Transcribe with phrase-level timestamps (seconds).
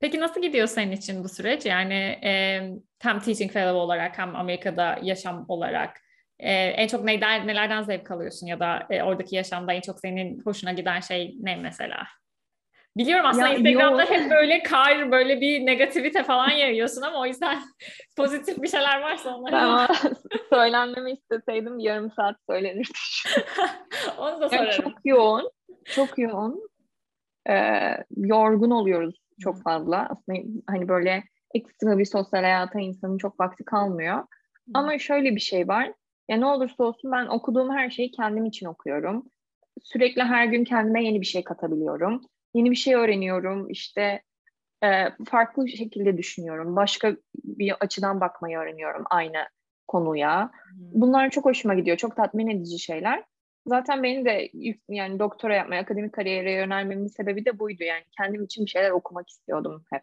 [0.00, 1.66] Peki nasıl gidiyor senin için bu süreç?
[1.66, 2.60] Yani e,
[2.98, 6.00] hem teaching fellow olarak hem Amerika'da yaşam olarak
[6.38, 10.40] e, en çok neyden, nelerden zevk alıyorsun ya da e, oradaki yaşamda en çok senin
[10.44, 12.06] hoşuna giden şey ne mesela?
[12.96, 14.10] Biliyorum aslında ya, Instagram'da yo.
[14.10, 17.62] hep böyle kar, böyle bir negativite falan yayıyorsun ama o yüzden
[18.16, 19.58] pozitif bir şeyler varsa onları...
[19.58, 19.88] Ama
[20.50, 22.88] söylenmemi isteseydim yarım saat söylenirdi.
[24.18, 24.66] Onu da sorarım.
[24.66, 25.50] Yani çok yoğun,
[25.84, 26.68] çok yoğun.
[27.48, 30.08] Ee, yorgun oluyoruz çok fazla.
[30.10, 34.24] Aslında hani böyle ekstra bir sosyal hayata insanın çok vakti kalmıyor.
[34.74, 35.92] Ama şöyle bir şey var.
[36.28, 39.30] Ya ne olursa olsun ben okuduğum her şeyi kendim için okuyorum.
[39.82, 42.22] Sürekli her gün kendime yeni bir şey katabiliyorum.
[42.54, 43.70] Yeni bir şey öğreniyorum.
[43.70, 44.22] İşte
[44.84, 44.88] e,
[45.26, 46.76] farklı şekilde düşünüyorum.
[46.76, 49.38] Başka bir açıdan bakmayı öğreniyorum aynı
[49.88, 50.50] konuya.
[50.76, 51.96] Bunlar çok hoşuma gidiyor.
[51.96, 53.24] Çok tatmin edici şeyler.
[53.66, 54.50] Zaten beni de
[54.88, 57.82] yani doktora yapmaya, akademik kariyere yönelmemin sebebi de buydu.
[57.82, 60.02] Yani kendim için bir şeyler okumak istiyordum hep.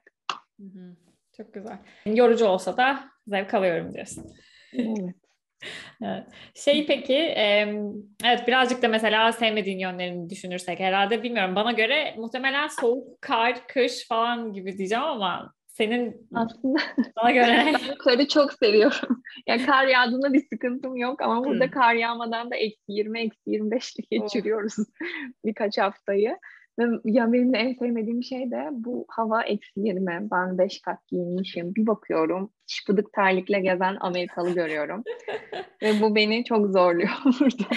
[1.38, 1.78] Çok güzel.
[2.06, 4.26] Yorucu olsa da zevk alıyorum diyorsun.
[4.74, 4.98] Evet.
[6.02, 6.24] Evet.
[6.56, 7.16] Şey peki,
[8.24, 11.56] evet birazcık da mesela sevmediğin yönlerini düşünürsek herhalde bilmiyorum.
[11.56, 16.80] Bana göre muhtemelen soğuk, kar, kış falan gibi diyeceğim ama senin aslında
[17.18, 19.24] bana göre ben karı çok seviyorum.
[19.48, 21.72] Ya kar yağdığında bir sıkıntım yok ama burada hmm.
[21.72, 24.74] kar yağmadan da eksi 20, eksi 25 geçiriyoruz
[25.46, 26.38] birkaç haftayı.
[26.80, 30.28] Ve ya benim de en sevmediğim şey de bu hava eksi 20.
[30.32, 31.76] Ben 5 kat giyinmişim.
[31.76, 35.04] Bir bakıyorum şıpıdık terlikle gezen Amerikalı görüyorum.
[35.82, 37.76] Ve bu beni çok zorluyor burada.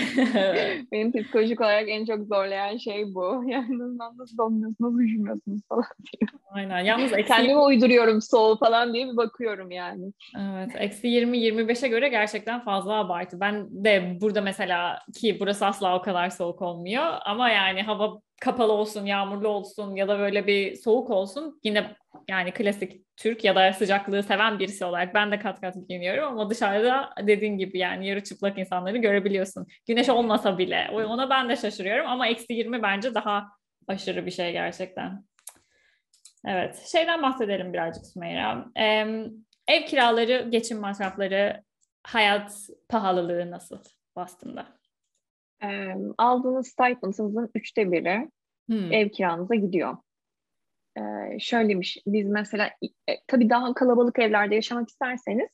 [0.93, 3.45] Benim psikolojik olarak en çok zorlayan şey bu.
[3.47, 6.31] Yani nasıl donuyorsunuz, nasıl üşümüyorsunuz falan diyor.
[6.51, 6.81] Aynen.
[6.81, 7.29] Yalnız eksi...
[7.29, 10.13] Kendime uyduruyorum soğuk falan diye bir bakıyorum yani.
[10.39, 10.71] Evet.
[10.75, 13.41] Eksi 20-25'e göre gerçekten fazla abartı.
[13.41, 17.13] Ben de burada mesela ki burası asla o kadar soğuk olmuyor.
[17.25, 21.97] Ama yani hava kapalı olsun, yağmurlu olsun ya da böyle bir soğuk olsun yine
[22.29, 26.51] yani klasik Türk ya da sıcaklığı seven birisi olarak ben de kat kat giyiniyorum ama
[26.51, 29.67] dışarıda dediğin gibi yani yarı çıplak insanları görebiliyorsun.
[29.87, 33.49] Güneş olmasa bile ona ben de şaşırıyorum ama eksi 20 bence daha
[33.89, 35.25] aşırı bir şey gerçekten.
[36.47, 38.67] Evet şeyden bahsedelim birazcık Sümeyra.
[38.79, 39.07] Ee,
[39.69, 41.63] ev kiraları, geçim masrafları,
[42.03, 43.79] hayat pahalılığı nasıl
[44.17, 44.67] Boston'da?
[45.63, 48.31] E, aldığınız stipend'ınızın üçte biri
[48.69, 48.93] hmm.
[48.93, 49.97] ev kiranıza gidiyor.
[50.97, 51.01] E,
[51.39, 52.71] şöyleymiş, biz mesela
[53.09, 55.49] e, tabii daha kalabalık evlerde yaşamak isterseniz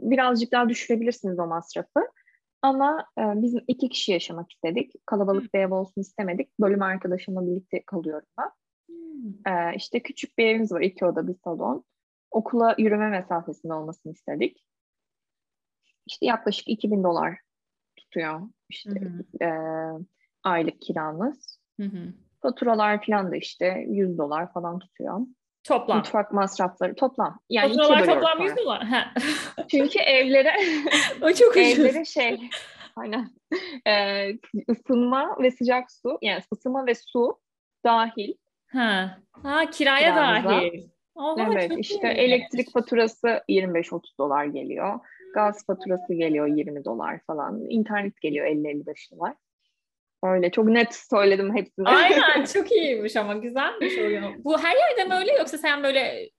[0.00, 2.00] birazcık daha düşürebilirsiniz o masrafı.
[2.62, 4.92] Ama e, biz iki kişi yaşamak istedik.
[5.06, 5.50] Kalabalık hmm.
[5.54, 6.60] bir ev olsun istemedik.
[6.60, 8.50] Bölüm arkadaşımla birlikte kalıyorum ben.
[9.52, 10.80] E, işte küçük bir evimiz var.
[10.80, 11.84] iki oda bir salon.
[12.30, 14.66] Okula yürüme mesafesinde olmasını istedik.
[16.06, 17.38] İşte yaklaşık 2000 dolar
[17.96, 18.90] tutuyor işte
[19.42, 19.48] E,
[20.42, 21.58] aylık kiramız.
[21.80, 22.14] Hı hı.
[22.42, 25.20] Faturalar falan da işte 100 dolar falan tutuyor.
[25.64, 25.98] Toplam.
[25.98, 27.38] Mutfak masrafları toplam.
[27.50, 28.82] Yani Faturalar toplam 100 dolar.
[28.84, 29.04] Ha.
[29.70, 30.52] Çünkü evlere
[31.22, 32.50] o çok evlere şey
[32.96, 33.30] aynen
[33.86, 34.28] ee,
[34.70, 37.38] ısınma ve sıcak su yani ısınma ve su
[37.84, 38.34] dahil.
[38.72, 39.18] Ha.
[39.42, 40.48] Ha kiraya Kiramıza.
[40.48, 40.88] dahil.
[41.14, 42.18] Oha, evet işte iyi.
[42.18, 45.00] elektrik faturası 25-30 dolar geliyor.
[45.34, 47.70] Gaz faturası geliyor 20 dolar falan.
[47.70, 49.34] İnternet geliyor 50-55 dolar.
[50.22, 51.88] Öyle çok net söyledim hepsini.
[51.88, 54.44] Aynen çok iyiymiş ama güzelmiş oyun.
[54.44, 56.30] Bu her yerde mi öyle yoksa sen böyle...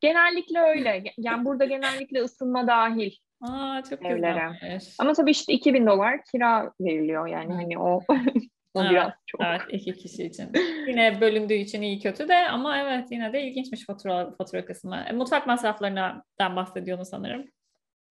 [0.00, 1.02] Genellikle öyle.
[1.18, 3.10] Yani burada genellikle ısınma dahil.
[3.40, 4.50] Aa çok evlere.
[4.52, 4.84] güzelmiş.
[4.98, 8.00] Ama tabii işte 2000 dolar kira veriliyor yani hani o
[8.74, 9.40] o evet, biraz çok.
[9.40, 10.52] Evet iki kişi için.
[10.86, 15.04] Yine bölündüğü için iyi kötü de ama evet yine de ilginçmiş fatura fatura kısmı.
[15.08, 17.44] E, mutfak masraflarından bahsediyorsun sanırım.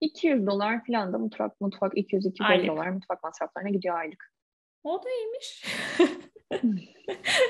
[0.01, 4.34] 200 dolar falan da mutfak mutfak 200-250 dolar mutfak masraflarına gidiyor aylık.
[4.85, 5.66] O da iyiymiş.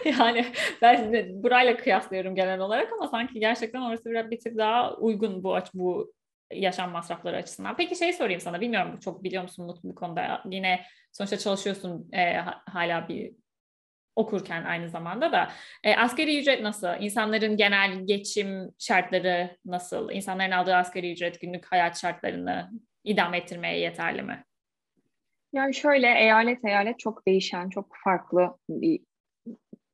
[0.20, 0.46] yani
[0.82, 1.12] ben
[1.44, 5.74] burayla kıyaslıyorum genel olarak ama sanki gerçekten orası biraz bir tık daha uygun bu aç
[5.74, 6.14] bu
[6.54, 7.78] yaşam masrafları açısından.
[7.78, 10.44] Peki şey sorayım sana, bilmiyorum çok biliyor musun Mutlu bu konuda.
[10.50, 13.32] Yine sonuçta çalışıyorsun e, hala bir
[14.16, 15.52] okurken aynı zamanda da.
[15.84, 16.88] E, asgari ücret nasıl?
[17.00, 20.12] İnsanların genel geçim şartları nasıl?
[20.12, 22.72] İnsanların aldığı asgari ücret günlük hayat şartlarını
[23.04, 24.46] idame ettirmeye yeterli mi?
[25.56, 29.00] Yani şöyle eyalet eyalet çok değişen, çok farklı bir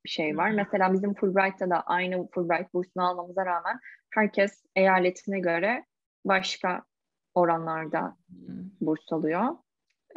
[0.05, 0.51] şey var.
[0.51, 3.79] Mesela bizim Fulbright'ta da aynı Fulbright bursunu almamıza rağmen
[4.13, 5.85] herkes eyaletine göre
[6.25, 6.83] başka
[7.33, 8.17] oranlarda
[8.81, 9.45] burs alıyor.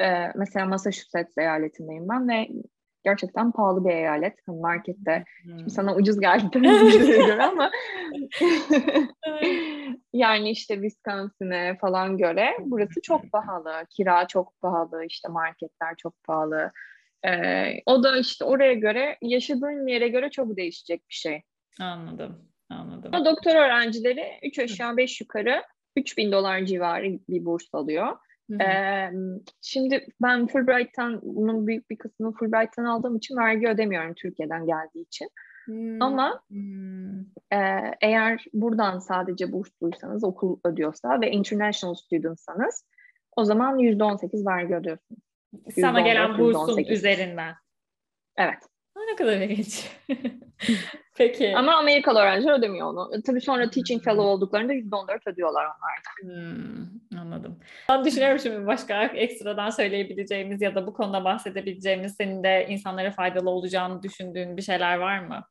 [0.00, 2.49] Ee, mesela Massachusetts eyaletindeyim ben ve
[3.05, 4.38] gerçekten pahalı bir eyalet.
[4.47, 5.58] Hani markette hmm.
[5.58, 6.61] şimdi sana ucuz geldi
[7.26, 7.70] göre ama
[10.14, 13.72] yani işte Wisconsin'e falan göre burası çok pahalı.
[13.90, 16.72] Kira çok pahalı, işte marketler çok pahalı.
[17.26, 21.43] Ee, o da işte oraya göre yaşadığın yere göre çok değişecek bir şey.
[21.81, 22.50] Anladım.
[22.70, 23.11] Anladım.
[23.14, 25.62] Ama doktor öğrencileri 3 aşağı 5 yukarı
[25.96, 28.16] 3000 dolar civarı bir burs alıyor.
[28.61, 29.11] Ee,
[29.62, 35.28] şimdi ben Fulbright'tan bunun büyük bir kısmını Fulbright'tan aldığım için vergi ödemiyorum Türkiye'den geldiği için.
[35.66, 36.02] Hmm.
[36.02, 37.20] Ama hmm.
[37.52, 42.84] E, eğer buradan sadece bursluysanız okul ödüyorsa ve international studentsanız
[43.37, 45.20] o zaman %18 vergi ödüyorsunuz.
[45.75, 47.55] Sana gelen bursun üzerinden.
[48.37, 48.58] Evet.
[48.96, 49.90] Ne kadar ilginç.
[51.16, 51.56] Peki.
[51.56, 53.11] Ama Amerikalı öğrenciler ödemiyor onu.
[53.26, 56.28] Tabii sonra teaching fellow olduklarında %14 ödüyorlar onlar da.
[56.28, 57.58] Hmm, anladım.
[57.88, 63.50] Ben düşünüyorum şimdi başka ekstradan söyleyebileceğimiz ya da bu konuda bahsedebileceğimiz senin de insanlara faydalı
[63.50, 65.44] olacağını düşündüğün bir şeyler var mı?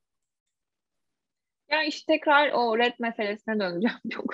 [1.74, 3.98] Ya işte tekrar o red meselesine döneceğim.
[4.10, 4.34] Çok,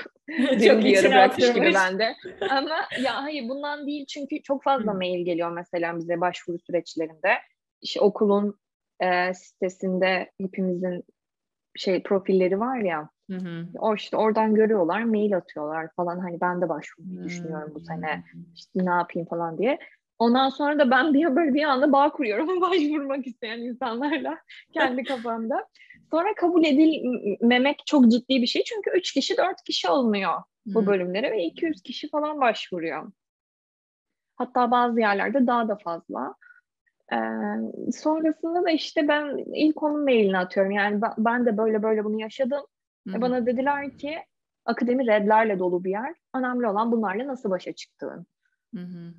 [0.68, 2.15] çok yarı bırakmış gibi bende.
[2.50, 7.33] Ama ya hayır bundan değil çünkü çok fazla mail geliyor mesela bize başvuru süreçlerinde.
[7.81, 8.59] İşte okulun
[9.00, 11.03] e, sitesinde hepimizin
[11.75, 13.09] şey profilleri var ya.
[13.30, 13.68] Hı hı.
[13.80, 16.19] O işte oradan görüyorlar, mail atıyorlar falan.
[16.19, 18.24] Hani ben de başvurmayı düşünüyorum bu sene.
[18.56, 19.80] İşte ne yapayım falan diye.
[20.19, 24.38] Ondan sonra da ben bir böyle bir anda bağ kuruyorum başvurmak isteyen insanlarla
[24.74, 25.65] kendi kafamda.
[26.11, 28.63] Sonra kabul edilmemek çok ciddi bir şey.
[28.63, 30.33] Çünkü 3 kişi 4 kişi olmuyor
[30.65, 33.11] bu bölümlere ve 200 kişi falan başvuruyor.
[34.35, 36.35] Hatta bazı yerlerde daha da fazla.
[37.13, 37.17] Ee,
[37.91, 40.71] sonrasında da işte ben ilk onun mailini atıyorum.
[40.71, 42.62] Yani ben de böyle böyle bunu yaşadım.
[43.07, 44.17] Ve bana dediler ki
[44.65, 46.15] akademi redlerle dolu bir yer.
[46.35, 48.25] Önemli olan bunlarla nasıl başa çıktığın.
[48.75, 49.13] Hı-hı.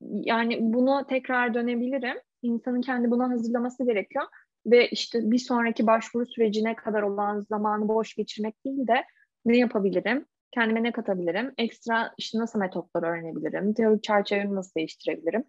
[0.00, 2.16] Yani bunu tekrar dönebilirim.
[2.42, 4.24] İnsanın kendi buna hazırlaması gerekiyor.
[4.66, 9.04] Ve işte bir sonraki başvuru sürecine kadar olan zamanı boş geçirmek değil de
[9.44, 10.26] ne yapabilirim?
[10.52, 11.52] Kendime ne katabilirim?
[11.58, 13.74] Ekstra işte nasıl metotlar öğrenebilirim?
[13.74, 15.44] Teorik çerçevemi nasıl değiştirebilirim?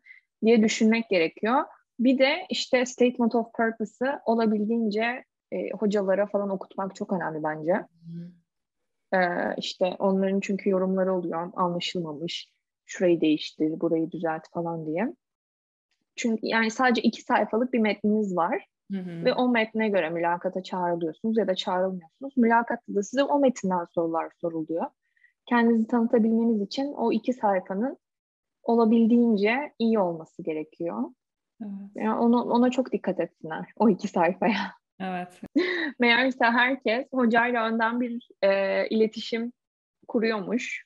[0.46, 1.64] diye düşünmek gerekiyor.
[2.00, 7.74] Bir de işte statement of purpose'ı olabildiğince e, hocalara falan okutmak çok önemli bence.
[9.14, 12.50] Ee, işte onların çünkü yorumları oluyor anlaşılmamış,
[12.86, 15.14] şurayı değiştir, burayı düzelt falan diye.
[16.16, 18.66] Çünkü yani sadece iki sayfalık bir metniniz var.
[18.92, 19.26] Hı hı.
[19.26, 22.38] Ve o metne göre mülakata çağrılıyorsunuz ya da çağrılmıyorsunuz.
[22.38, 24.86] Mülakatta da size o metinden sorular soruluyor.
[25.46, 27.98] Kendinizi tanıtabilmeniz için o iki sayfanın
[28.64, 31.04] olabildiğince iyi olması gerekiyor.
[31.62, 31.92] Evet.
[31.96, 34.58] Yani ona, ona çok dikkat etsinler o iki sayfaya.
[35.00, 35.42] Evet.
[36.00, 39.54] Meğerse herkes hocayla önden bir e, iletişim
[40.08, 40.86] kuruyormuş.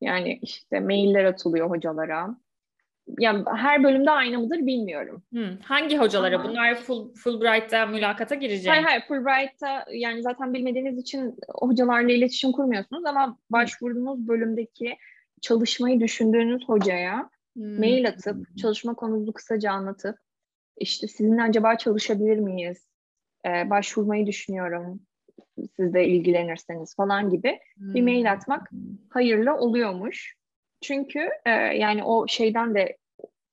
[0.00, 2.36] Yani işte mailler atılıyor hocalara.
[3.18, 5.22] Yani her bölümde aynı mıdır bilmiyorum.
[5.32, 5.56] Hmm.
[5.62, 6.36] Hangi hocalara?
[6.36, 6.48] Ama...
[6.48, 8.70] Bunlar full, Fulbright'ta mülakata girecek.
[8.70, 14.96] Hayır hayır Fulbright'ta yani zaten bilmediğiniz için hocalarla iletişim kurmuyorsunuz ama başvurduğunuz bölümdeki
[15.40, 17.78] çalışmayı düşündüğünüz hocaya hmm.
[17.78, 20.18] mail atıp çalışma konunuzu kısaca anlatıp
[20.76, 22.88] işte sizinle acaba çalışabilir miyiz?
[23.46, 25.00] Ee, başvurmayı düşünüyorum.
[25.76, 27.94] Siz de ilgilenirseniz falan gibi hmm.
[27.94, 28.70] bir mail atmak
[29.10, 30.37] hayırlı oluyormuş.
[30.80, 32.96] Çünkü e, yani o şeyden de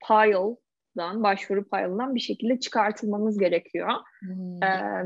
[0.08, 3.90] pile'dan, başvuru pile'dan bir şekilde çıkartılmamız gerekiyor.
[4.20, 4.64] Hmm.
[4.64, 5.04] E,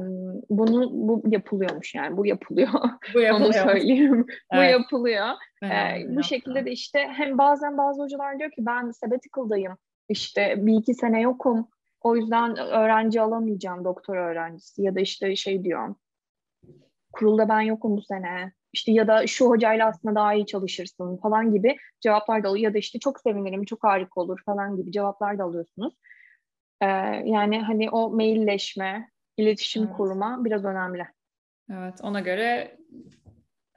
[0.49, 2.69] bunu bu yapılıyormuş yani bu yapılıyor.
[3.13, 3.35] Bu yapılıyor.
[3.35, 4.25] Onu söyleyeyim.
[4.51, 4.75] Evet.
[4.75, 5.27] bu yapılıyor.
[5.63, 9.77] Ee, bu şekilde de işte hem bazen bazı hocalar diyor ki ben sabbatical'dayım.
[10.09, 11.67] İşte bir iki sene yokum.
[12.01, 15.95] O yüzden öğrenci alamayacağım doktor öğrencisi ya da işte şey diyor.
[17.11, 18.53] Kurulda ben yokum bu sene.
[18.73, 22.63] İşte ya da şu hocayla aslında daha iyi çalışırsın falan gibi cevaplar da alıyor.
[22.63, 25.93] Ya da işte çok sevinirim, çok harika olur falan gibi cevaplar da alıyorsunuz.
[26.81, 26.85] Ee,
[27.25, 29.97] yani hani o mailleşme, iletişim evet.
[29.97, 31.07] kurma biraz önemli.
[31.71, 32.77] Evet, ona göre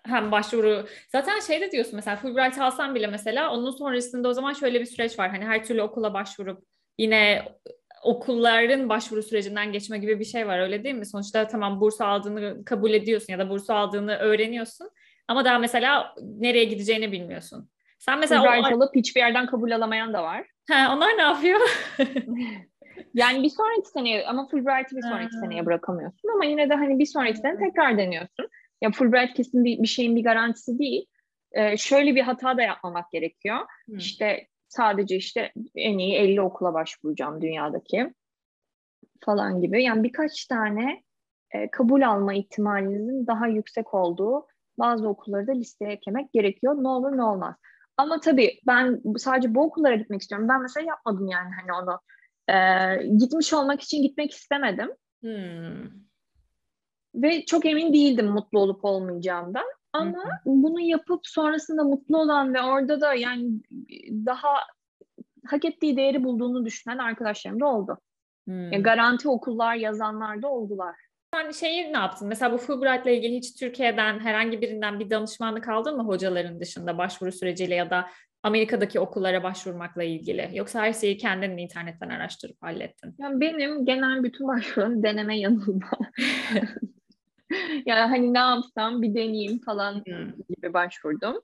[0.05, 4.53] hem başvuru zaten şey de diyorsun mesela Fulbright alsan bile mesela onun sonrasında o zaman
[4.53, 5.31] şöyle bir süreç var.
[5.31, 6.65] Hani her türlü okula başvurup
[6.99, 7.49] yine
[8.03, 11.07] okulların başvuru sürecinden geçme gibi bir şey var öyle değil mi?
[11.07, 14.91] Sonuçta tamam burs aldığını kabul ediyorsun ya da burs aldığını öğreniyorsun
[15.29, 17.69] ama daha mesela nereye gideceğini bilmiyorsun.
[17.99, 18.77] Sen mesela Fulbright o...
[18.77, 20.47] alıp hiçbir yerden kabul alamayan da var.
[20.71, 21.61] Ha, onlar ne yapıyor?
[23.15, 27.07] yani bir sonraki seneye ama Fulbright'ı bir sonraki seneye bırakamıyorsun ama yine de hani bir
[27.07, 28.49] sonraki sene tekrar deniyorsun.
[28.81, 31.07] Ya Fulbright kesin bir, bir şeyin bir garantisi değil.
[31.53, 33.59] Ee, şöyle bir hata da yapmamak gerekiyor.
[33.87, 33.97] Hmm.
[33.97, 38.15] İşte sadece işte en iyi 50 okula başvuracağım dünyadaki
[39.21, 39.83] falan gibi.
[39.83, 41.03] Yani birkaç tane
[41.51, 44.47] e, kabul alma ihtimalinizin daha yüksek olduğu
[44.79, 46.77] bazı okulları da listeye eklemek gerekiyor.
[46.83, 47.55] Ne olur ne olmaz.
[47.97, 50.49] Ama tabii ben sadece bu okullara gitmek istiyorum.
[50.49, 52.01] Ben mesela yapmadım yani hani onu.
[52.49, 54.91] Ee, gitmiş olmak için gitmek istemedim.
[55.21, 55.85] Hmm.
[57.15, 59.65] Ve çok emin değildim mutlu olup olmayacağımdan.
[59.93, 60.39] Ama Hı-hı.
[60.47, 63.51] bunu yapıp sonrasında mutlu olan ve orada da yani
[64.27, 64.49] daha
[65.47, 67.99] hak ettiği değeri bulduğunu düşünen arkadaşlarım da oldu.
[68.47, 68.73] Hmm.
[68.73, 70.95] Yani garanti okullar yazanlar da oldular.
[71.35, 72.29] Sen şeyi ne yaptın?
[72.29, 77.33] Mesela bu Fulbright'la ilgili hiç Türkiye'den herhangi birinden bir danışmanlık aldın mı hocaların dışında başvuru
[77.33, 78.07] süreciyle ya da
[78.43, 80.51] Amerika'daki okullara başvurmakla ilgili?
[80.53, 83.15] Yoksa her şeyi kendin internetten araştırıp hallettin?
[83.19, 85.91] Yani benim genel bütün başvurum deneme yanılma.
[87.87, 90.33] yani hani ne yapsam bir deneyeyim falan hmm.
[90.49, 91.41] gibi başvurdum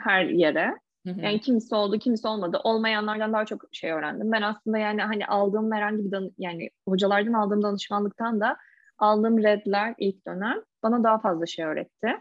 [0.00, 0.74] her yere.
[1.04, 2.60] Yani kimisi oldu, kimisi olmadı.
[2.64, 4.32] Olmayanlardan daha çok şey öğrendim.
[4.32, 8.56] Ben aslında yani hani aldığım herhangi bir dan yani hocalardan aldığım danışmanlıktan da
[8.98, 12.16] aldığım redler ilk dönem bana daha fazla şey öğretti.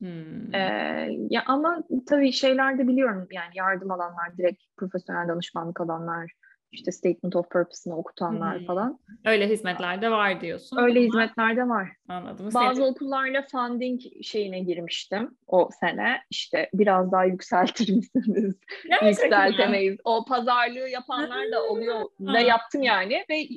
[0.00, 0.54] Hmm.
[0.54, 6.32] Ee, ya ama tabii şeyler de biliyorum yani yardım alanlar, direkt profesyonel danışmanlık alanlar,
[6.72, 8.66] işte Statement of Purpose'ını okutanlar hmm.
[8.66, 8.98] falan.
[9.24, 10.76] Öyle hizmetlerde var diyorsun.
[10.76, 11.08] Öyle ama...
[11.08, 11.88] hizmetlerde var.
[12.08, 12.50] Anladım.
[12.54, 12.86] Bazı Senin...
[12.86, 16.20] okullarla funding şeyine girmiştim o sene.
[16.30, 18.54] İşte biraz daha yükseltir misiniz?
[19.02, 19.96] Yükseltemeyiz.
[20.04, 22.00] O pazarlığı yapanlar da oluyor.
[22.20, 23.48] da yaptım yani ve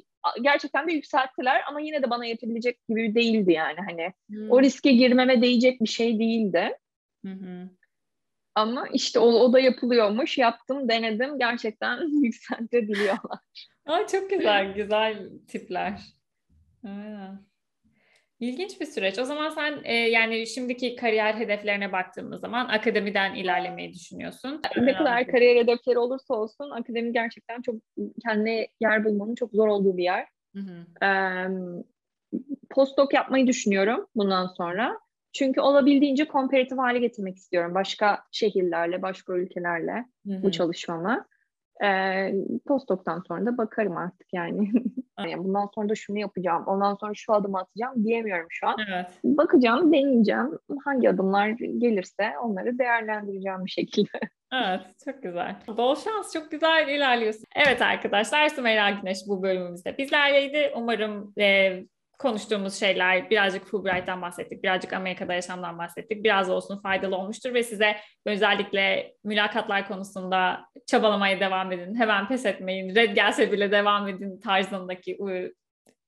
[0.41, 4.13] gerçekten de yükselttiler ama yine de bana yetebilecek gibi değildi yani hani.
[4.29, 4.51] Hmm.
[4.51, 6.77] O riske girmeme değecek bir şey değildi.
[7.25, 7.69] Hı hı.
[8.59, 10.37] Ama işte o, o da yapılıyormuş.
[10.37, 11.39] Yaptım, denedim.
[11.39, 13.39] Gerçekten yükseltebiliyorlar.
[13.85, 16.01] Aa, çok güzel, güzel tipler.
[16.85, 17.49] Aynen.
[18.39, 19.19] İlginç bir süreç.
[19.19, 24.61] O zaman sen e, yani şimdiki kariyer hedeflerine baktığımız zaman akademiden ilerlemeyi düşünüyorsun.
[24.77, 27.75] Ne kadar kariyer hedefleri olursa olsun akademi gerçekten çok
[28.23, 30.27] kendine yer bulmanın çok zor olduğu bir yer.
[30.55, 31.05] Hı hı.
[31.05, 31.47] Ee,
[32.69, 34.99] postdoc yapmayı düşünüyorum bundan sonra.
[35.33, 37.75] Çünkü olabildiğince komparatif hale getirmek istiyorum.
[37.75, 40.43] Başka şehirlerle, başka ülkelerle Hı-hı.
[40.43, 41.25] bu çalışmamı.
[41.83, 42.33] Ee,
[42.67, 44.71] postdoc'tan sonra da bakarım artık yani.
[45.19, 45.37] yani.
[45.37, 48.75] Bundan sonra da şunu yapacağım, ondan sonra şu adımı atacağım diyemiyorum şu an.
[48.89, 49.05] Evet.
[49.23, 50.59] Bakacağım, deneyeceğim.
[50.85, 54.19] Hangi adımlar gelirse onları değerlendireceğim bir şekilde.
[54.53, 55.55] Evet, çok güzel.
[55.67, 57.45] Bol şans, çok güzel ilerliyorsun.
[57.55, 60.71] Evet arkadaşlar, Sümeyra Güneş bu bölümümüzde bizlerleydi.
[60.75, 61.79] Umarım e,
[62.19, 66.23] konuştuğumuz şeyler birazcık Fulbright'tan bahsettik, birazcık Amerika'da yaşamdan bahsettik.
[66.23, 71.95] Biraz olsun faydalı olmuştur ve size özellikle mülakatlar konusunda çabalamaya devam edin.
[71.95, 75.17] Hemen pes etmeyin, red gelse bile devam edin tarzındaki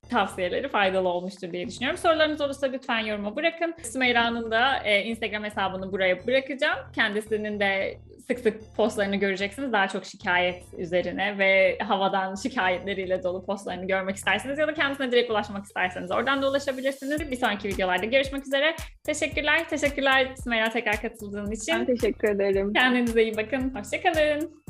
[0.09, 1.97] tavsiyeleri faydalı olmuştur diye düşünüyorum.
[1.97, 3.73] Sorularınız olursa lütfen yoruma bırakın.
[3.83, 6.79] Sümeyra'nın da e, Instagram hesabını buraya bırakacağım.
[6.95, 9.71] Kendisinin de sık sık postlarını göreceksiniz.
[9.71, 15.31] Daha çok şikayet üzerine ve havadan şikayetleriyle dolu postlarını görmek isterseniz ya da kendisine direkt
[15.31, 17.31] ulaşmak isterseniz oradan da ulaşabilirsiniz.
[17.31, 18.75] Bir sonraki videolarda görüşmek üzere.
[19.03, 19.69] Teşekkürler.
[19.69, 21.79] Teşekkürler Sümeyra tekrar katıldığın için.
[21.79, 22.73] Ben teşekkür ederim.
[22.73, 23.75] Kendinize iyi bakın.
[23.75, 24.60] Hoşçakalın.